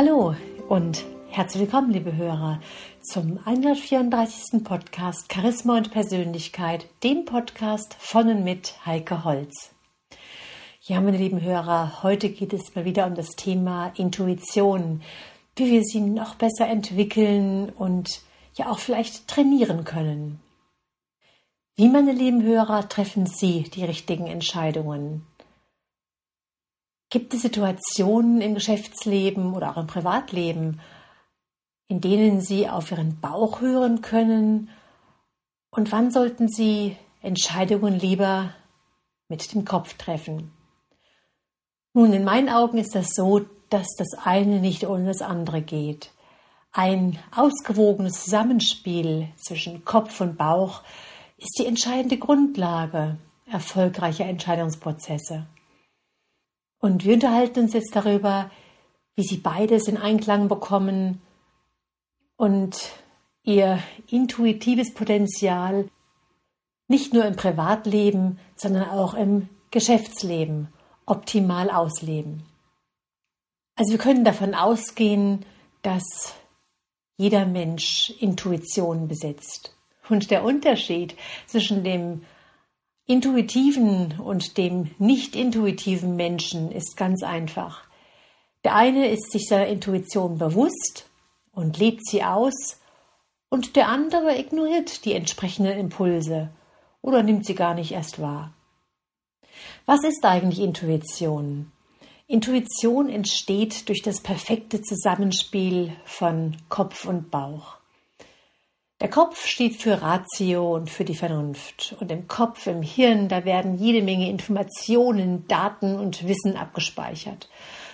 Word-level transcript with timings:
Hallo 0.00 0.36
und 0.68 1.04
herzlich 1.28 1.62
willkommen, 1.62 1.90
liebe 1.90 2.14
Hörer, 2.14 2.60
zum 3.02 3.40
134. 3.44 4.62
Podcast 4.62 5.26
Charisma 5.34 5.76
und 5.76 5.90
Persönlichkeit, 5.90 6.86
dem 7.02 7.24
Podcast 7.24 7.96
von 7.98 8.28
und 8.28 8.44
mit 8.44 8.74
Heike 8.86 9.24
Holz. 9.24 9.72
Ja, 10.82 11.00
meine 11.00 11.16
lieben 11.16 11.42
Hörer, 11.42 12.04
heute 12.04 12.28
geht 12.28 12.52
es 12.52 12.76
mal 12.76 12.84
wieder 12.84 13.08
um 13.08 13.16
das 13.16 13.30
Thema 13.30 13.90
Intuition, 13.96 15.02
wie 15.56 15.68
wir 15.68 15.82
sie 15.82 15.98
noch 15.98 16.36
besser 16.36 16.68
entwickeln 16.68 17.68
und 17.70 18.20
ja 18.54 18.70
auch 18.70 18.78
vielleicht 18.78 19.26
trainieren 19.26 19.82
können. 19.82 20.38
Wie, 21.74 21.88
meine 21.88 22.12
lieben 22.12 22.44
Hörer, 22.44 22.88
treffen 22.88 23.26
Sie 23.26 23.64
die 23.64 23.84
richtigen 23.84 24.28
Entscheidungen? 24.28 25.26
Gibt 27.10 27.32
es 27.32 27.42
Situationen 27.42 28.42
im 28.42 28.54
Geschäftsleben 28.54 29.54
oder 29.54 29.70
auch 29.70 29.78
im 29.78 29.86
Privatleben, 29.86 30.80
in 31.88 32.02
denen 32.02 32.42
Sie 32.42 32.68
auf 32.68 32.90
Ihren 32.90 33.18
Bauch 33.20 33.62
hören 33.62 34.02
können? 34.02 34.68
Und 35.70 35.90
wann 35.90 36.10
sollten 36.10 36.48
Sie 36.48 36.96
Entscheidungen 37.22 37.98
lieber 37.98 38.52
mit 39.28 39.54
dem 39.54 39.64
Kopf 39.64 39.94
treffen? 39.94 40.52
Nun, 41.94 42.12
in 42.12 42.24
meinen 42.24 42.50
Augen 42.50 42.76
ist 42.76 42.94
das 42.94 43.08
so, 43.14 43.40
dass 43.70 43.86
das 43.96 44.08
eine 44.22 44.60
nicht 44.60 44.86
ohne 44.86 45.06
das 45.06 45.22
andere 45.22 45.62
geht. 45.62 46.10
Ein 46.72 47.18
ausgewogenes 47.34 48.24
Zusammenspiel 48.24 49.28
zwischen 49.36 49.84
Kopf 49.86 50.20
und 50.20 50.36
Bauch 50.36 50.82
ist 51.38 51.58
die 51.58 51.66
entscheidende 51.66 52.18
Grundlage 52.18 53.16
erfolgreicher 53.50 54.26
Entscheidungsprozesse. 54.26 55.46
Und 56.80 57.04
wir 57.04 57.14
unterhalten 57.14 57.60
uns 57.60 57.72
jetzt 57.72 57.94
darüber, 57.94 58.50
wie 59.14 59.24
sie 59.24 59.38
beides 59.38 59.88
in 59.88 59.96
Einklang 59.96 60.48
bekommen 60.48 61.20
und 62.36 62.92
ihr 63.42 63.80
intuitives 64.08 64.94
Potenzial 64.94 65.88
nicht 66.86 67.12
nur 67.12 67.24
im 67.24 67.36
Privatleben, 67.36 68.38
sondern 68.56 68.88
auch 68.90 69.14
im 69.14 69.48
Geschäftsleben 69.70 70.68
optimal 71.04 71.70
ausleben. 71.70 72.44
Also 73.76 73.92
wir 73.92 73.98
können 73.98 74.24
davon 74.24 74.54
ausgehen, 74.54 75.44
dass 75.82 76.34
jeder 77.16 77.46
Mensch 77.46 78.10
Intuition 78.20 79.08
besitzt. 79.08 79.74
Und 80.08 80.30
der 80.30 80.44
Unterschied 80.44 81.16
zwischen 81.46 81.84
dem 81.84 82.24
intuitiven 83.08 84.20
und 84.20 84.58
dem 84.58 84.90
nicht 84.98 85.34
intuitiven 85.34 86.14
Menschen 86.14 86.70
ist 86.70 86.96
ganz 86.96 87.24
einfach. 87.24 87.82
Der 88.64 88.76
eine 88.76 89.08
ist 89.08 89.32
sich 89.32 89.48
seiner 89.48 89.66
Intuition 89.66 90.38
bewusst 90.38 91.08
und 91.52 91.78
lebt 91.78 92.06
sie 92.06 92.22
aus, 92.22 92.80
und 93.50 93.76
der 93.76 93.88
andere 93.88 94.38
ignoriert 94.38 95.06
die 95.06 95.14
entsprechenden 95.14 95.78
Impulse 95.78 96.50
oder 97.00 97.22
nimmt 97.22 97.46
sie 97.46 97.54
gar 97.54 97.72
nicht 97.72 97.92
erst 97.92 98.20
wahr. 98.20 98.52
Was 99.86 100.04
ist 100.04 100.22
eigentlich 100.26 100.60
Intuition? 100.60 101.72
Intuition 102.26 103.08
entsteht 103.08 103.88
durch 103.88 104.02
das 104.02 104.20
perfekte 104.20 104.82
Zusammenspiel 104.82 105.96
von 106.04 106.58
Kopf 106.68 107.06
und 107.06 107.30
Bauch. 107.30 107.77
Der 109.00 109.08
Kopf 109.08 109.46
steht 109.46 109.76
für 109.76 110.02
Ratio 110.02 110.74
und 110.74 110.90
für 110.90 111.04
die 111.04 111.14
Vernunft. 111.14 111.96
Und 112.00 112.10
im 112.10 112.26
Kopf, 112.26 112.66
im 112.66 112.82
Hirn, 112.82 113.28
da 113.28 113.44
werden 113.44 113.78
jede 113.78 114.02
Menge 114.02 114.28
Informationen, 114.28 115.46
Daten 115.46 115.96
und 115.96 116.26
Wissen 116.26 116.56
abgespeichert. 116.56 117.48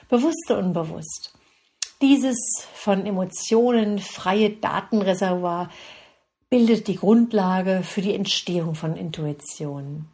Bewusst 0.09 0.51
und 0.51 0.57
unbewusst. 0.59 1.35
Dieses 2.01 2.39
von 2.75 3.05
Emotionen 3.05 3.99
freie 3.99 4.51
Datenreservoir 4.51 5.69
bildet 6.49 6.89
die 6.89 6.97
Grundlage 6.97 7.83
für 7.83 8.01
die 8.01 8.15
Entstehung 8.15 8.75
von 8.75 8.97
Intuition. 8.97 10.07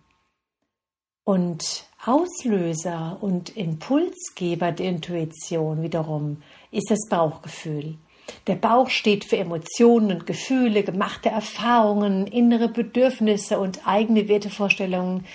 Und 1.23 1.85
Auslöser 2.05 3.19
und 3.21 3.57
Impulsgeber 3.57 4.73
der 4.73 4.89
Intuition 4.89 5.83
wiederum 5.83 6.43
ist 6.73 6.91
das 6.91 7.09
Bauchgefühl. 7.09 7.99
Der 8.47 8.55
Bauch 8.55 8.89
steht 8.89 9.25
für 9.25 9.37
Emotionen 9.37 10.13
und 10.13 10.27
Gefühle, 10.27 10.83
gemachte 10.83 11.29
Erfahrungen, 11.29 12.27
innere 12.27 12.69
Bedürfnisse 12.69 13.59
und 13.59 13.87
eigene 13.87 14.29
Wertevorstellungen 14.29 15.27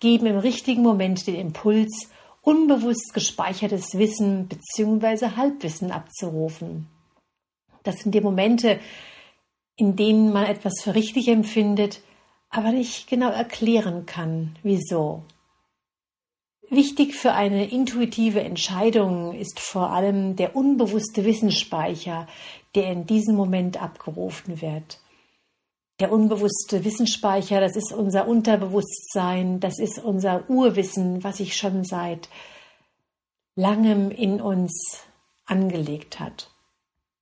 geben 0.00 0.26
im 0.26 0.38
richtigen 0.38 0.82
Moment 0.82 1.26
den 1.26 1.34
Impuls, 1.34 2.10
unbewusst 2.40 3.12
gespeichertes 3.14 3.98
Wissen 3.98 4.48
bzw. 4.48 5.36
Halbwissen 5.36 5.90
abzurufen. 5.90 6.86
Das 7.82 7.96
sind 7.96 8.14
die 8.14 8.20
Momente, 8.20 8.80
in 9.76 9.96
denen 9.96 10.32
man 10.32 10.46
etwas 10.46 10.80
für 10.82 10.94
richtig 10.94 11.28
empfindet, 11.28 12.00
aber 12.48 12.70
nicht 12.70 13.08
genau 13.08 13.30
erklären 13.30 14.06
kann, 14.06 14.56
wieso. 14.62 15.22
Wichtig 16.70 17.14
für 17.14 17.32
eine 17.32 17.70
intuitive 17.70 18.40
Entscheidung 18.40 19.34
ist 19.34 19.60
vor 19.60 19.90
allem 19.90 20.36
der 20.36 20.56
unbewusste 20.56 21.24
Wissensspeicher, 21.24 22.26
der 22.74 22.90
in 22.90 23.06
diesem 23.06 23.36
Moment 23.36 23.80
abgerufen 23.80 24.60
wird. 24.60 24.98
Der 26.00 26.10
unbewusste 26.10 26.84
Wissensspeicher, 26.84 27.60
das 27.60 27.76
ist 27.76 27.92
unser 27.92 28.26
Unterbewusstsein, 28.26 29.60
das 29.60 29.78
ist 29.78 29.98
unser 29.98 30.48
Urwissen, 30.50 31.22
was 31.22 31.36
sich 31.36 31.56
schon 31.56 31.84
seit 31.84 32.28
langem 33.54 34.10
in 34.10 34.40
uns 34.40 35.04
angelegt 35.46 36.18
hat. 36.18 36.50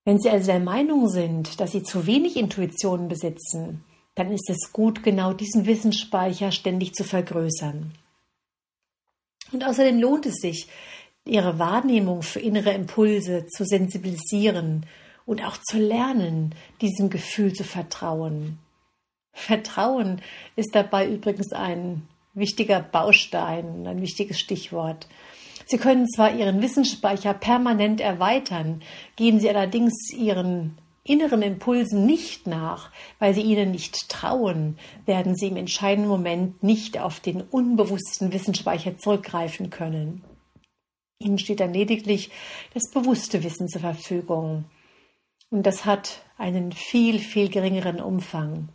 Wenn 0.05 0.19
Sie 0.19 0.31
also 0.31 0.47
der 0.47 0.61
Meinung 0.61 1.09
sind, 1.09 1.61
dass 1.61 1.73
Sie 1.73 1.83
zu 1.83 2.07
wenig 2.07 2.37
Intuition 2.37 3.09
besitzen, 3.09 3.85
dann 4.15 4.33
ist 4.33 4.49
es 4.49 4.73
gut, 4.73 5.03
genau 5.03 5.33
diesen 5.33 5.67
Wissensspeicher 5.67 6.53
ständig 6.53 6.95
zu 6.95 7.05
vergrößern. 7.05 7.93
Und 9.53 9.65
außerdem 9.65 10.01
lohnt 10.01 10.27
es 10.27 10.37
sich, 10.37 10.69
ihre 11.25 11.59
Wahrnehmung 11.59 12.23
für 12.23 12.41
innere 12.41 12.73
Impulse 12.73 13.47
zu 13.47 13.65
sensibilisieren 13.65 14.87
und 15.25 15.45
auch 15.45 15.57
zu 15.57 15.79
lernen, 15.79 16.55
diesem 16.81 17.11
Gefühl 17.11 17.53
zu 17.53 17.65
vertrauen. 17.65 18.59
Vertrauen 19.33 20.21
ist 20.57 20.75
dabei 20.75 21.09
übrigens 21.09 21.53
ein 21.53 22.09
wichtiger 22.35 22.81
Baustein, 22.81 23.87
ein 23.87 24.01
wichtiges 24.01 24.41
Stichwort. 24.41 25.07
Sie 25.67 25.79
können 25.79 26.09
zwar 26.09 26.35
Ihren 26.35 26.61
Wissensspeicher 26.61 27.35
permanent 27.35 28.01
erweitern, 28.01 28.83
gehen 29.17 29.39
Sie 29.39 29.49
allerdings 29.49 30.13
Ihren 30.13 30.77
inneren 31.05 31.43
Impulsen 31.43 32.07
nicht 32.07 32.47
nach, 32.47 32.91
weil 33.19 33.35
sie 33.35 33.43
ihnen 33.43 33.73
nicht 33.73 34.09
trauen, 34.09 34.79
werden 35.05 35.37
sie 35.37 35.49
im 35.49 35.57
entscheidenden 35.57 36.09
Moment 36.09 36.63
nicht 36.63 36.99
auf 36.99 37.21
den 37.21 37.41
unbewussten 37.43 38.33
Wissensspeicher 38.33 38.99
zurückgreifen 38.99 39.71
können. 39.71 40.23
Ihnen 41.19 41.39
steht 41.39 41.61
dann 41.61 41.75
lediglich 41.75 42.31
das 42.75 42.91
bewusste 42.91 43.43
Wissen 43.43 43.69
zur 43.69 43.81
Verfügung. 43.81 44.65
Und 45.51 45.67
das 45.67 45.85
hat 45.85 46.23
einen 46.39 46.73
viel, 46.73 47.19
viel 47.19 47.49
geringeren 47.49 48.01
Umfang. 48.01 48.69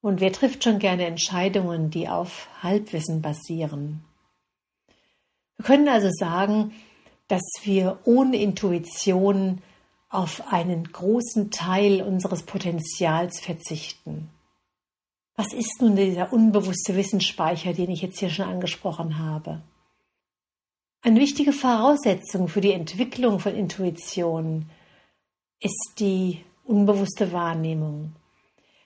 Und 0.00 0.20
wer 0.20 0.32
trifft 0.32 0.64
schon 0.64 0.78
gerne 0.78 1.06
Entscheidungen, 1.06 1.90
die 1.90 2.08
auf 2.08 2.48
Halbwissen 2.62 3.22
basieren? 3.22 4.04
Wir 5.56 5.64
können 5.64 5.88
also 5.88 6.10
sagen, 6.12 6.74
dass 7.28 7.42
wir 7.62 8.00
ohne 8.04 8.36
Intuition 8.36 9.62
auf 10.14 10.52
einen 10.52 10.92
großen 10.92 11.50
Teil 11.50 12.02
unseres 12.02 12.44
Potenzials 12.44 13.40
verzichten. 13.40 14.30
Was 15.36 15.52
ist 15.52 15.82
nun 15.82 15.96
dieser 15.96 16.32
unbewusste 16.32 16.94
Wissensspeicher, 16.94 17.72
den 17.72 17.90
ich 17.90 18.02
jetzt 18.02 18.20
hier 18.20 18.30
schon 18.30 18.46
angesprochen 18.46 19.18
habe? 19.18 19.62
Eine 21.02 21.20
wichtige 21.20 21.52
Voraussetzung 21.52 22.48
für 22.48 22.60
die 22.60 22.72
Entwicklung 22.72 23.40
von 23.40 23.54
Intuition 23.54 24.70
ist 25.60 25.94
die 25.98 26.44
unbewusste 26.64 27.32
Wahrnehmung. 27.32 28.12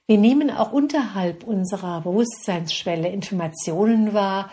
Wir 0.07 0.17
nehmen 0.17 0.51
auch 0.51 0.73
unterhalb 0.73 1.45
unserer 1.45 2.01
Bewusstseinsschwelle 2.01 3.09
Informationen 3.09 4.15
wahr, 4.15 4.51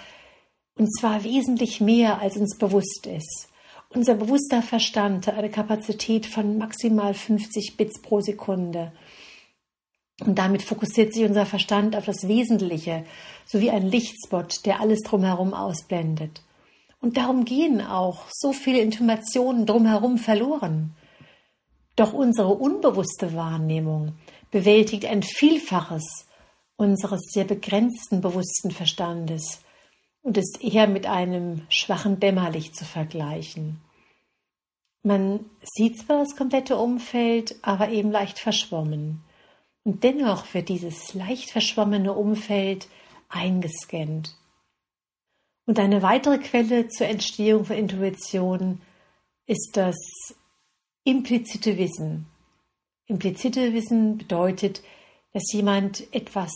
und 0.77 0.93
zwar 0.99 1.23
wesentlich 1.23 1.79
mehr, 1.79 2.19
als 2.19 2.35
uns 2.35 2.57
bewusst 2.57 3.07
ist. 3.07 3.47
Unser 3.95 4.15
bewusster 4.15 4.61
Verstand 4.61 5.25
hat 5.25 5.37
eine 5.37 5.49
Kapazität 5.49 6.25
von 6.25 6.57
maximal 6.57 7.13
50 7.13 7.77
Bits 7.77 8.01
pro 8.01 8.19
Sekunde. 8.19 8.91
Und 10.19 10.37
damit 10.37 10.63
fokussiert 10.63 11.13
sich 11.13 11.23
unser 11.23 11.45
Verstand 11.45 11.95
auf 11.95 12.03
das 12.03 12.27
Wesentliche, 12.27 13.05
sowie 13.45 13.69
ein 13.69 13.89
Lichtspot, 13.89 14.65
der 14.65 14.81
alles 14.81 14.99
drumherum 14.99 15.53
ausblendet. 15.53 16.41
Und 16.99 17.15
darum 17.15 17.45
gehen 17.45 17.79
auch 17.79 18.25
so 18.31 18.51
viele 18.51 18.81
Informationen 18.81 19.65
drumherum 19.65 20.17
verloren. 20.17 20.93
Doch 21.95 22.11
unsere 22.11 22.53
unbewusste 22.53 23.33
Wahrnehmung 23.33 24.17
bewältigt 24.51 25.05
ein 25.05 25.23
Vielfaches 25.23 26.27
unseres 26.75 27.21
sehr 27.31 27.45
begrenzten 27.45 28.19
bewussten 28.19 28.71
Verstandes 28.71 29.61
und 30.21 30.37
ist 30.37 30.61
eher 30.61 30.87
mit 30.87 31.05
einem 31.05 31.61
schwachen 31.69 32.19
Dämmerlicht 32.19 32.75
zu 32.75 32.83
vergleichen. 32.83 33.79
Man 35.05 35.45
sieht 35.61 35.99
zwar 35.99 36.17
das 36.17 36.35
komplette 36.35 36.77
Umfeld, 36.77 37.57
aber 37.61 37.89
eben 37.89 38.09
leicht 38.09 38.39
verschwommen. 38.39 39.21
Und 39.83 40.03
dennoch 40.03 40.51
wird 40.55 40.67
dieses 40.67 41.13
leicht 41.13 41.51
verschwommene 41.51 42.11
Umfeld 42.13 42.87
eingescannt. 43.29 44.35
Und 45.67 45.77
eine 45.77 46.01
weitere 46.01 46.39
Quelle 46.39 46.87
zur 46.87 47.05
Entstehung 47.05 47.65
von 47.65 47.75
Intuition 47.75 48.81
ist 49.45 49.77
das 49.77 49.95
implizite 51.03 51.77
Wissen. 51.77 52.25
Implizite 53.05 53.73
Wissen 53.73 54.17
bedeutet, 54.17 54.81
dass 55.33 55.53
jemand 55.53 56.11
etwas 56.15 56.51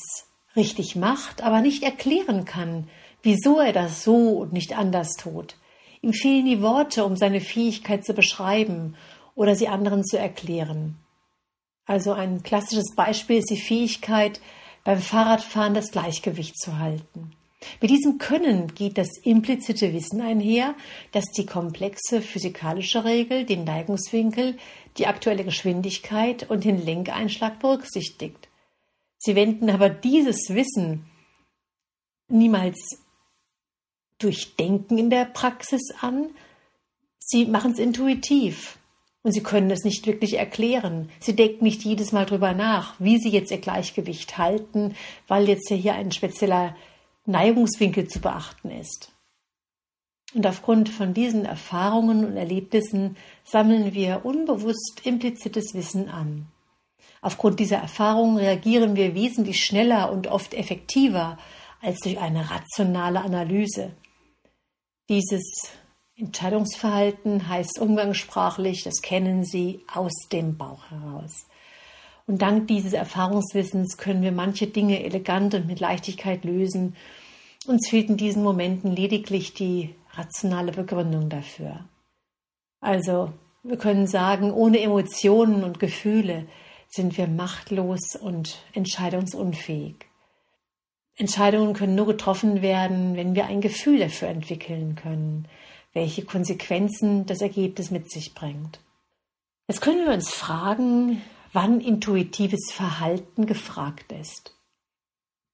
richtig 0.56 0.96
macht, 0.96 1.44
aber 1.44 1.62
nicht 1.62 1.84
erklären 1.84 2.46
kann, 2.46 2.90
wieso 3.22 3.60
er 3.60 3.74
das 3.74 4.04
so 4.04 4.40
und 4.40 4.54
nicht 4.54 4.76
anders 4.76 5.18
tut. 5.18 5.56
Ihm 6.02 6.14
fehlen 6.14 6.46
die 6.46 6.62
Worte, 6.62 7.04
um 7.04 7.16
seine 7.16 7.42
Fähigkeit 7.42 8.06
zu 8.06 8.14
beschreiben 8.14 8.96
oder 9.36 9.56
sie 9.56 9.68
anderen 9.68 10.04
zu 10.04 10.18
erklären. 10.18 10.98
Also 11.86 12.14
ein 12.14 12.44
klassisches 12.44 12.96
Beispiel 12.96 13.38
ist 13.38 13.50
die 13.50 13.60
Fähigkeit, 13.60 14.40
beim 14.84 15.00
Fahrradfahren 15.00 15.74
das 15.74 15.92
Gleichgewicht 15.92 16.58
zu 16.58 16.78
halten. 16.78 17.32
Mit 17.82 17.92
diesem 17.92 18.18
Können 18.18 18.74
geht 18.74 18.98
das 18.98 19.10
implizite 19.24 19.92
Wissen 19.94 20.22
einher, 20.22 20.76
dass 21.12 21.26
die 21.26 21.46
komplexe 21.46 22.22
physikalische 22.22 23.04
Regel 23.04 23.46
den 23.46 23.66
Neigungswinkel, 23.66 24.58
die 24.98 25.08
aktuelle 25.08 25.44
Geschwindigkeit 25.44 26.50
und 26.50 26.64
den 26.64 26.84
Lenkeinschlag 26.84 27.60
berücksichtigt. 27.60 28.48
Sie 29.18 29.36
wenden 29.36 29.70
aber 29.70 29.90
dieses 29.90 30.54
Wissen 30.54 31.06
niemals 32.30 33.04
durch 34.20 34.56
Denken 34.56 34.98
in 34.98 35.10
der 35.10 35.26
Praxis 35.26 35.82
an, 36.02 36.30
sie 37.20 37.46
machen 37.46 37.72
es 37.72 37.80
intuitiv. 37.80 38.78
Und 39.22 39.34
sie 39.34 39.44
können 39.44 39.70
es 39.70 39.84
nicht 39.84 40.08
wirklich 40.08 40.38
erklären. 40.38 41.10
Sie 41.20 41.36
denken 41.36 41.66
nicht 41.66 41.84
jedes 41.84 42.14
Mal 42.14 42.26
drüber 42.26 42.54
nach, 42.54 42.96
wie 43.00 43.18
sie 43.18 43.30
jetzt 43.30 43.52
ihr 43.52 43.58
Gleichgewicht 43.58 44.38
halten, 44.38 44.96
weil 45.28 45.50
jetzt 45.50 45.70
hier 45.70 45.94
ein 45.94 46.14
spezieller 46.14 46.76
Neigungswinkel 47.26 48.08
zu 48.08 48.22
beachten 48.22 48.72
ist. 48.72 49.12
Und 50.34 50.48
aufgrund 50.48 50.90
von 50.90 51.14
diesen 51.14 51.44
Erfahrungen 51.44 52.24
und 52.24 52.38
Erlebnissen 52.38 53.18
sammeln 53.44 53.94
wir 53.94 54.26
unbewusst 54.26 55.02
implizites 55.04 55.74
Wissen 55.74 56.08
an. 56.08 56.48
Aufgrund 57.22 57.60
dieser 57.60 57.78
Erfahrungen 57.78 58.38
reagieren 58.38 58.96
wir 58.96 59.16
wesentlich 59.16 59.64
schneller 59.64 60.12
und 60.12 60.28
oft 60.28 60.54
effektiver 60.54 61.38
als 61.82 62.00
durch 62.00 62.20
eine 62.20 62.50
rationale 62.50 63.22
Analyse. 63.22 63.92
Dieses 65.10 65.72
Entscheidungsverhalten 66.16 67.48
heißt 67.50 67.80
umgangssprachlich, 67.80 68.84
das 68.84 69.02
kennen 69.02 69.44
Sie 69.44 69.84
aus 69.92 70.28
dem 70.32 70.56
Bauch 70.56 70.92
heraus. 70.92 71.48
Und 72.28 72.44
dank 72.44 72.68
dieses 72.68 72.94
Erfahrungswissens 72.94 73.98
können 73.98 74.22
wir 74.22 74.32
manche 74.32 74.68
Dinge 74.68 75.04
elegant 75.04 75.56
und 75.56 75.66
mit 75.66 75.80
Leichtigkeit 75.80 76.46
lösen. 76.46 76.96
Uns 77.66 77.90
fehlt 77.90 78.10
in 78.10 78.18
diesen 78.18 78.44
Momenten 78.44 78.96
lediglich 78.96 79.56
die 79.56 79.96
rationale 80.14 80.72
Begründung 80.72 81.30
dafür. 81.30 81.86
Also, 82.80 83.34
wir 83.64 83.78
können 83.78 84.06
sagen, 84.06 84.54
ohne 84.54 84.80
Emotionen 84.80 85.64
und 85.64 85.80
Gefühle 85.80 86.48
sind 86.88 87.18
wir 87.18 87.28
machtlos 87.28 88.16
und 88.16 88.64
entscheidungsunfähig. 88.74 90.09
Entscheidungen 91.20 91.74
können 91.74 91.96
nur 91.96 92.08
getroffen 92.08 92.62
werden, 92.62 93.18
wenn 93.18 93.36
wir 93.36 93.46
ein 93.46 93.60
Gefühl 93.60 94.00
dafür 94.00 94.30
entwickeln 94.30 94.96
können, 94.96 95.48
welche 95.92 96.24
Konsequenzen 96.24 97.26
das 97.26 97.42
Ergebnis 97.42 97.92
mit 97.92 98.10
sich 98.10 98.34
bringt. 98.34 98.80
Jetzt 99.68 99.82
können 99.82 100.06
wir 100.06 100.14
uns 100.14 100.30
fragen, 100.30 101.22
wann 101.52 101.82
intuitives 101.82 102.72
Verhalten 102.72 103.46
gefragt 103.46 104.14
ist. 104.14 104.56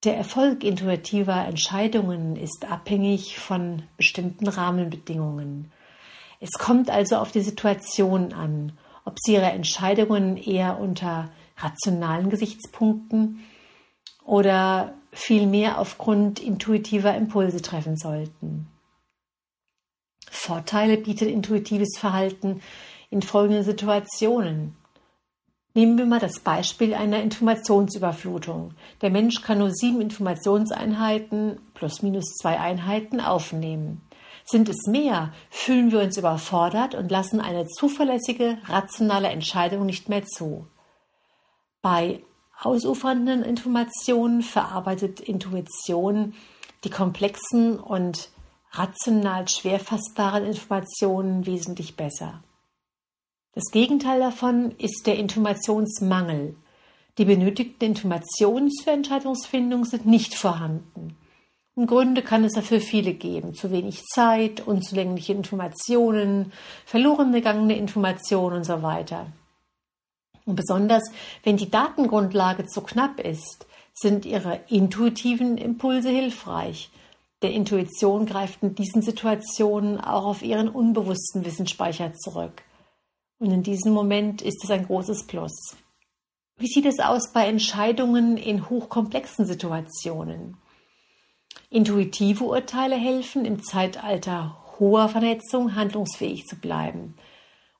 Der 0.03 0.15
Erfolg 0.15 0.63
intuitiver 0.63 1.45
Entscheidungen 1.45 2.35
ist 2.35 2.69
abhängig 2.69 3.39
von 3.39 3.81
bestimmten 3.97 4.47
Rahmenbedingungen. 4.47 5.71
Es 6.39 6.51
kommt 6.59 6.91
also 6.91 7.15
auf 7.15 7.31
die 7.31 7.41
Situation 7.41 8.33
an, 8.33 8.77
ob 9.03 9.17
Sie 9.19 9.33
Ihre 9.33 9.51
Entscheidungen 9.51 10.37
eher 10.37 10.79
unter 10.79 11.31
rationalen 11.57 12.29
Gesichtspunkten 12.29 13.43
oder 14.23 14.93
vielmehr 15.15 15.79
aufgrund 15.79 16.39
intuitiver 16.39 17.15
Impulse 17.15 17.61
treffen 17.61 17.95
sollten. 17.95 18.67
Vorteile 20.29 20.97
bietet 20.97 21.29
intuitives 21.29 21.97
Verhalten 21.97 22.61
in 23.09 23.21
folgenden 23.21 23.63
Situationen. 23.63 24.75
Nehmen 25.73 25.97
wir 25.97 26.05
mal 26.05 26.19
das 26.19 26.39
Beispiel 26.39 26.93
einer 26.93 27.21
Informationsüberflutung. 27.21 28.73
Der 29.01 29.09
Mensch 29.09 29.41
kann 29.41 29.59
nur 29.59 29.71
sieben 29.71 30.01
Informationseinheiten 30.01 31.59
plus 31.73 32.01
minus 32.01 32.33
zwei 32.35 32.59
Einheiten 32.59 33.21
aufnehmen. 33.21 34.01
Sind 34.45 34.69
es 34.69 34.85
mehr, 34.87 35.33
fühlen 35.49 35.91
wir 35.91 36.01
uns 36.01 36.17
überfordert 36.17 36.93
und 36.93 37.09
lassen 37.09 37.39
eine 37.39 37.67
zuverlässige, 37.67 38.57
rationale 38.65 39.29
Entscheidung 39.29 39.85
nicht 39.85 40.07
mehr 40.07 40.25
zu. 40.25 40.67
Bei 41.81 42.21
ausufernden 42.61 43.43
Informationen 43.43 44.41
verarbeitet 44.41 45.19
Intuition 45.19 46.33
die 46.83 46.89
komplexen 46.89 47.79
und 47.79 48.29
rational 48.71 49.47
schwer 49.47 49.79
fassbaren 49.79 50.45
Informationen 50.45 51.45
wesentlich 51.45 51.95
besser. 51.95 52.43
Das 53.53 53.71
Gegenteil 53.71 54.19
davon 54.19 54.71
ist 54.77 55.07
der 55.07 55.17
Informationsmangel. 55.17 56.55
Die 57.17 57.25
benötigten 57.25 57.85
Informationen 57.85 58.69
zur 58.69 58.93
Entscheidungsfindung 58.93 59.85
sind 59.85 60.05
nicht 60.05 60.35
vorhanden. 60.35 61.15
Und 61.73 61.87
Gründe 61.87 62.21
kann 62.21 62.43
es 62.43 62.53
dafür 62.53 62.81
viele 62.81 63.13
geben. 63.13 63.53
Zu 63.53 63.71
wenig 63.71 64.03
Zeit, 64.05 64.65
unzulängliche 64.65 65.33
Informationen, 65.33 66.51
verloren 66.85 67.31
gegangene 67.31 67.77
Informationen 67.77 68.57
und 68.57 68.63
so 68.65 68.81
weiter. 68.81 69.27
Und 70.45 70.55
besonders, 70.55 71.03
wenn 71.43 71.57
die 71.57 71.69
Datengrundlage 71.69 72.65
zu 72.65 72.81
knapp 72.81 73.19
ist, 73.19 73.65
sind 73.93 74.25
ihre 74.25 74.59
intuitiven 74.67 75.57
Impulse 75.57 76.09
hilfreich. 76.09 76.91
Der 77.41 77.51
Intuition 77.51 78.25
greift 78.25 78.61
in 78.63 78.75
diesen 78.75 79.01
Situationen 79.01 79.99
auch 79.99 80.25
auf 80.25 80.41
ihren 80.41 80.69
unbewussten 80.69 81.45
Wissensspeicher 81.45 82.13
zurück. 82.13 82.63
Und 83.39 83.51
in 83.51 83.63
diesem 83.63 83.93
Moment 83.93 84.41
ist 84.41 84.63
es 84.63 84.71
ein 84.71 84.85
großes 84.85 85.27
Plus. 85.27 85.75
Wie 86.57 86.67
sieht 86.67 86.85
es 86.85 86.99
aus 86.99 87.33
bei 87.33 87.47
Entscheidungen 87.47 88.37
in 88.37 88.69
hochkomplexen 88.69 89.45
Situationen? 89.45 90.57
Intuitive 91.69 92.45
Urteile 92.45 92.95
helfen, 92.95 93.43
im 93.43 93.61
Zeitalter 93.61 94.57
hoher 94.79 95.09
Vernetzung 95.09 95.75
handlungsfähig 95.75 96.45
zu 96.45 96.55
bleiben. 96.55 97.15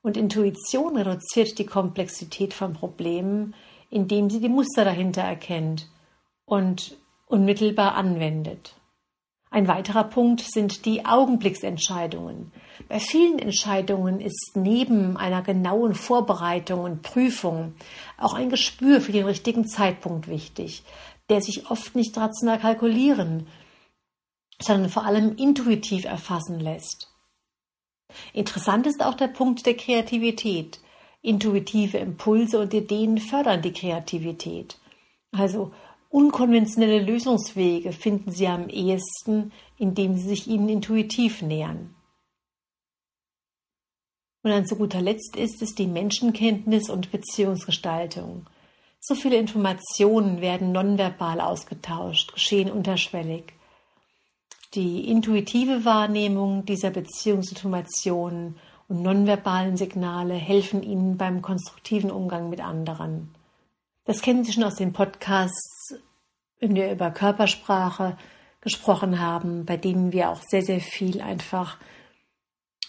Und 0.05 0.17
Intuition 0.17 0.97
reduziert 0.97 1.57
die 1.57 1.65
Komplexität 1.65 2.53
von 2.53 2.73
Problemen, 2.73 3.55
indem 3.89 4.29
sie 4.29 4.39
die 4.39 4.49
Muster 4.49 4.85
dahinter 4.85 5.23
erkennt 5.23 5.87
und 6.45 6.95
unmittelbar 7.25 7.95
anwendet. 7.95 8.75
Ein 9.49 9.67
weiterer 9.67 10.03
Punkt 10.03 10.41
sind 10.41 10.85
die 10.85 11.07
Augenblicksentscheidungen. 11.07 12.51
Bei 12.87 12.99
vielen 12.99 13.39
Entscheidungen 13.39 14.21
ist 14.21 14.51
neben 14.53 15.17
einer 15.17 15.41
genauen 15.41 15.95
Vorbereitung 15.95 16.81
und 16.81 17.01
Prüfung 17.01 17.73
auch 18.19 18.35
ein 18.35 18.51
Gespür 18.51 19.01
für 19.01 19.11
den 19.11 19.25
richtigen 19.25 19.67
Zeitpunkt 19.67 20.27
wichtig, 20.27 20.83
der 21.31 21.41
sich 21.41 21.71
oft 21.71 21.95
nicht 21.95 22.15
rational 22.15 22.59
kalkulieren, 22.59 23.47
sondern 24.61 24.91
vor 24.91 25.03
allem 25.03 25.35
intuitiv 25.35 26.05
erfassen 26.05 26.59
lässt. 26.59 27.14
Interessant 28.33 28.87
ist 28.87 29.03
auch 29.03 29.15
der 29.15 29.27
Punkt 29.27 29.65
der 29.65 29.75
Kreativität. 29.75 30.79
Intuitive 31.21 31.97
Impulse 31.97 32.59
und 32.59 32.73
Ideen 32.73 33.17
fördern 33.17 33.61
die 33.61 33.73
Kreativität. 33.73 34.77
Also 35.31 35.71
Unkonventionelle 36.15 37.01
Lösungswege 37.01 37.91
finden 37.91 38.31
Sie 38.31 38.47
am 38.47 38.69
ehesten, 38.69 39.51
indem 39.77 40.15
Sie 40.15 40.29
sich 40.29 40.47
ihnen 40.47 40.69
intuitiv 40.69 41.41
nähern. 41.41 41.93
Und 44.41 44.51
dann 44.51 44.65
zu 44.65 44.77
guter 44.77 45.01
Letzt 45.01 45.35
ist 45.35 45.61
es 45.61 45.75
die 45.75 45.87
Menschenkenntnis 45.87 46.89
und 46.89 47.11
Beziehungsgestaltung. 47.11 48.45
So 49.01 49.13
viele 49.13 49.35
Informationen 49.35 50.39
werden 50.39 50.71
nonverbal 50.71 51.41
ausgetauscht, 51.41 52.33
geschehen 52.35 52.71
unterschwellig. 52.71 53.51
Die 54.75 55.09
intuitive 55.09 55.85
Wahrnehmung 55.85 56.65
dieser 56.65 56.89
Beziehungssituationen 56.89 58.57
und 58.89 59.01
nonverbalen 59.01 59.77
Signale 59.77 60.33
helfen 60.33 60.83
Ihnen 60.83 61.17
beim 61.17 61.41
konstruktiven 61.41 62.11
Umgang 62.11 62.49
mit 62.49 62.59
anderen. 62.59 63.33
Das 64.03 64.21
kennen 64.21 64.43
Sie 64.43 64.51
schon 64.51 64.65
aus 64.65 64.75
den 64.75 64.91
Podcasts, 64.91 65.95
wenn 66.59 66.75
wir 66.75 66.91
über 66.91 67.09
Körpersprache 67.11 68.17
gesprochen 68.59 69.21
haben, 69.21 69.65
bei 69.65 69.77
denen 69.77 70.11
wir 70.11 70.29
auch 70.29 70.41
sehr, 70.41 70.61
sehr 70.61 70.81
viel 70.81 71.21
einfach 71.21 71.77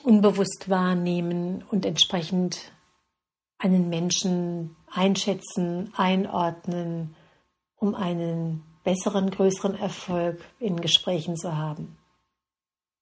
unbewusst 0.03 0.69
wahrnehmen 0.69 1.65
und 1.71 1.87
entsprechend 1.87 2.73
einen 3.59 3.89
Menschen 3.89 4.75
einschätzen, 4.91 5.93
einordnen, 5.97 7.15
um 7.77 7.95
einen 7.95 8.65
besseren, 8.87 9.31
größeren 9.31 9.75
Erfolg 9.75 10.41
in 10.61 10.81
Gesprächen 10.81 11.37
zu 11.37 11.57
haben. 11.57 11.99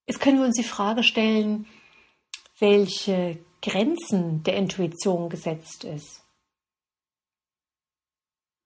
Jetzt 0.08 0.18
können 0.18 0.38
wir 0.38 0.46
uns 0.46 0.56
die 0.56 0.64
Frage 0.64 1.02
stellen, 1.02 1.66
welche 2.58 3.38
Grenzen 3.60 4.42
der 4.44 4.56
Intuition 4.56 5.28
gesetzt 5.28 5.84
ist. 5.84 6.22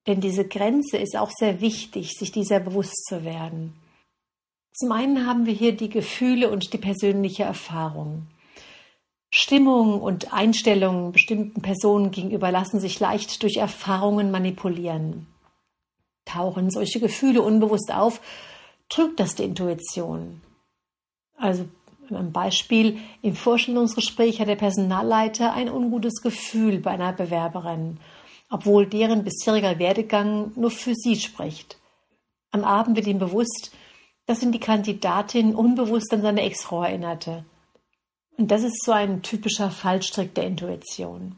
Denn 0.07 0.21
diese 0.21 0.47
Grenze 0.47 0.97
ist 0.97 1.17
auch 1.17 1.31
sehr 1.31 1.61
wichtig, 1.61 2.13
sich 2.13 2.31
dieser 2.31 2.61
bewusst 2.61 3.05
zu 3.09 3.25
werden. 3.25 3.75
Zum 4.73 4.93
einen 4.93 5.27
haben 5.27 5.45
wir 5.45 5.53
hier 5.53 5.77
die 5.77 5.91
Gefühle 5.91 6.49
und 6.51 6.73
die 6.73 6.79
persönliche 6.79 7.43
Erfahrung. 7.43 8.29
Stimmung 9.31 10.01
und 10.01 10.33
Einstellungen 10.33 11.11
bestimmten 11.11 11.63
Personen 11.63 12.13
gegenüber 12.13 12.53
lassen 12.53 12.79
sich 12.79 13.01
leicht 13.01 13.43
durch 13.43 13.57
Erfahrungen 13.57 14.31
manipulieren. 14.31 15.27
Tauchen 16.29 16.71
solche 16.71 17.01
Gefühle 17.01 17.43
unbewusst 17.43 17.93
auf, 17.93 18.21
trügt 18.89 19.21
das 19.21 19.35
die 19.35 19.45
Intuition. 19.45 20.41
Also 21.37 21.67
ein 22.11 22.33
Beispiel, 22.33 22.99
im 23.23 23.35
Vorstellungsgespräch 23.35 24.41
hat 24.41 24.49
der 24.49 24.57
Personalleiter 24.57 25.53
ein 25.53 25.71
ungutes 25.71 26.23
Gefühl 26.23 26.79
bei 26.79 26.93
einer 26.93 27.13
Bewerberin, 27.13 27.99
obwohl 28.51 28.87
deren 28.87 29.25
bisheriger 29.25 29.79
Werdegang 29.79 30.53
nur 30.57 30.71
für 30.71 30.95
sie 30.95 31.17
spricht. 31.17 31.79
Am 32.51 32.65
Abend 32.65 32.97
wird 32.97 33.07
ihm 33.07 33.19
bewusst, 33.19 33.73
dass 34.27 34.43
ihn 34.43 34.53
die 34.53 34.61
Kandidatin 34.61 35.55
unbewusst 35.55 36.13
an 36.13 36.23
seine 36.23 36.43
Ex-Frau 36.43 36.83
erinnerte. 36.83 37.45
Und 38.37 38.51
das 38.51 38.63
ist 38.63 38.85
so 38.85 38.93
ein 38.93 39.23
typischer 39.23 39.71
Fallstrick 39.71 40.35
der 40.35 40.47
Intuition. 40.47 41.37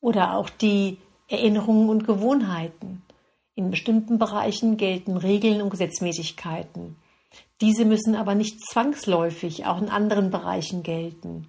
Oder 0.00 0.34
auch 0.34 0.48
die 0.48 0.98
Erinnerungen 1.28 1.88
und 1.88 2.06
Gewohnheiten. 2.06 3.02
In 3.58 3.70
bestimmten 3.70 4.18
Bereichen 4.18 4.76
gelten 4.76 5.16
Regeln 5.16 5.62
und 5.62 5.70
Gesetzmäßigkeiten. 5.70 6.94
Diese 7.62 7.86
müssen 7.86 8.14
aber 8.14 8.34
nicht 8.34 8.60
zwangsläufig 8.60 9.64
auch 9.64 9.80
in 9.80 9.88
anderen 9.88 10.30
Bereichen 10.30 10.82
gelten. 10.82 11.48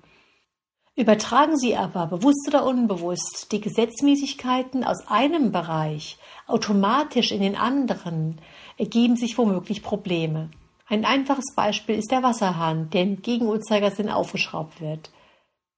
Übertragen 0.95 1.57
Sie 1.57 1.75
aber, 1.75 2.07
bewusst 2.07 2.47
oder 2.47 2.65
unbewusst, 2.65 3.51
die 3.51 3.59
Gesetzmäßigkeiten 3.59 4.85
aus 4.85 5.05
einem 5.09 5.51
Bereich 5.51 6.17
automatisch 6.47 7.33
in 7.33 7.41
den 7.41 7.57
anderen, 7.57 8.39
ergeben 8.77 9.17
sich 9.17 9.37
womöglich 9.37 9.83
Probleme. 9.83 10.49
Ein 10.87 11.03
einfaches 11.03 11.53
Beispiel 11.57 11.95
ist 11.95 12.09
der 12.09 12.23
Wasserhahn, 12.23 12.89
der 12.89 13.01
im 13.01 13.21
Gegenuhrzeigersinn 13.21 14.09
aufgeschraubt 14.09 14.79
wird. 14.79 15.11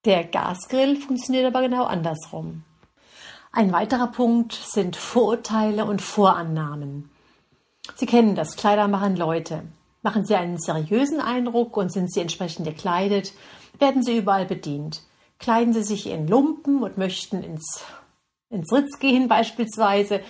Der 0.05 0.25
Gasgrill 0.25 0.95
funktioniert 0.95 1.47
aber 1.47 1.63
genau 1.67 1.85
andersrum. 1.85 2.65
Ein 3.51 3.71
weiterer 3.71 4.07
Punkt 4.07 4.53
sind 4.53 4.95
Vorurteile 4.95 5.85
und 5.85 6.03
Vorannahmen. 6.03 7.09
Sie 7.95 8.05
kennen 8.05 8.35
das, 8.35 8.55
Kleider 8.55 8.87
machen 8.87 9.15
Leute. 9.15 9.63
Machen 10.03 10.23
Sie 10.23 10.35
einen 10.35 10.59
seriösen 10.59 11.19
Eindruck 11.19 11.75
und 11.75 11.91
sind 11.91 12.13
Sie 12.13 12.21
entsprechend 12.21 12.67
gekleidet, 12.67 13.33
werden 13.79 14.03
Sie 14.03 14.17
überall 14.17 14.45
bedient. 14.45 15.01
Kleiden 15.39 15.73
Sie 15.73 15.83
sich 15.83 16.07
in 16.07 16.27
Lumpen 16.27 16.83
und 16.83 16.99
möchten 16.99 17.41
ins, 17.41 17.83
ins 18.51 18.71
Ritz 18.71 18.99
gehen 18.99 19.27
beispielsweise, 19.27 20.21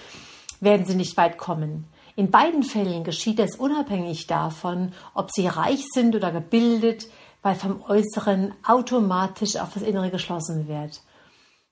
werden 0.61 0.85
Sie 0.85 0.95
nicht 0.95 1.17
weit 1.17 1.37
kommen. 1.37 1.87
In 2.15 2.31
beiden 2.31 2.63
Fällen 2.63 3.03
geschieht 3.03 3.39
es 3.39 3.57
unabhängig 3.57 4.27
davon, 4.27 4.93
ob 5.13 5.29
Sie 5.31 5.47
reich 5.47 5.85
sind 5.93 6.15
oder 6.15 6.31
gebildet, 6.31 7.09
weil 7.41 7.55
vom 7.55 7.81
Äußeren 7.81 8.53
automatisch 8.65 9.57
auf 9.57 9.73
das 9.73 9.83
Innere 9.83 10.09
geschlossen 10.09 10.69
wird. 10.69 11.01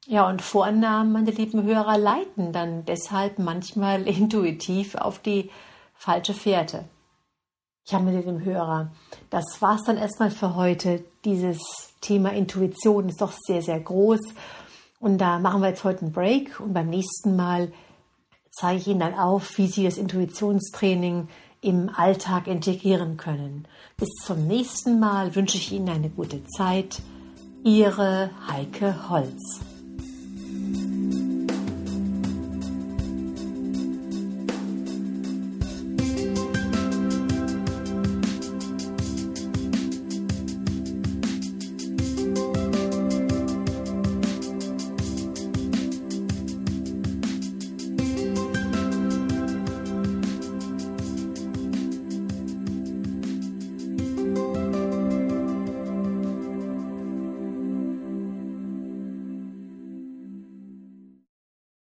Ja, 0.10 0.30
und 0.30 0.42
Vorannahmen, 0.42 1.12
meine 1.12 1.32
lieben 1.32 1.64
Hörer, 1.64 1.98
leiten 1.98 2.54
dann 2.54 2.86
deshalb 2.86 3.40
manchmal 3.40 4.04
intuitiv 4.08 4.96
auf 4.96 5.20
die 5.20 5.50
falsche 5.96 6.34
Fährte. 6.34 6.86
Ja, 7.88 8.00
meine 8.00 8.22
lieben 8.22 8.44
Hörer, 8.44 8.90
das 9.30 9.62
war's 9.62 9.84
dann 9.84 9.98
erstmal 9.98 10.32
für 10.32 10.56
heute. 10.56 11.04
Dieses 11.26 11.60
Thema 12.00 12.32
Intuition 12.32 13.10
ist 13.10 13.20
doch 13.20 13.34
sehr, 13.34 13.62
sehr 13.62 13.82
groß. 13.82 14.22
Und 15.02 15.18
da 15.18 15.40
machen 15.40 15.62
wir 15.62 15.70
jetzt 15.70 15.84
heute 15.84 16.04
einen 16.04 16.14
Break 16.14 16.62
und 16.62 16.74
beim 16.74 16.90
nächsten 16.90 17.36
Mal 17.36 17.74
zeige 18.50 18.80
ich 18.80 18.88
Ihnen 18.88 19.02
dann 19.02 19.14
auf, 19.14 19.58
wie 19.58 19.68
Sie 19.68 19.84
das 19.84 19.98
Intuitionstraining 19.98 21.28
im 21.60 21.90
Alltag 21.94 22.48
integrieren 22.48 23.18
können. 23.18 23.68
Bis 23.98 24.10
zum 24.24 24.48
nächsten 24.48 25.02
Mal 25.02 25.36
wünsche 25.36 25.58
ich 25.58 25.74
Ihnen 25.74 25.90
eine 25.90 26.10
gute 26.10 26.46
Zeit. 26.46 27.02
Ihre 27.66 28.30
Heike 28.50 29.10
Holz. 29.10 29.60